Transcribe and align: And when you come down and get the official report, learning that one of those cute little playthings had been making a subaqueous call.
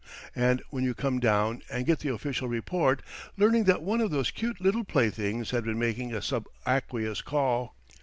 And 0.35 0.63
when 0.71 0.83
you 0.83 0.95
come 0.95 1.19
down 1.19 1.61
and 1.69 1.85
get 1.85 1.99
the 1.99 2.11
official 2.11 2.47
report, 2.47 3.03
learning 3.37 3.65
that 3.65 3.83
one 3.83 4.01
of 4.01 4.09
those 4.09 4.31
cute 4.31 4.59
little 4.59 4.83
playthings 4.83 5.51
had 5.51 5.63
been 5.63 5.77
making 5.77 6.11
a 6.11 6.23
subaqueous 6.23 7.23
call. 7.23 7.75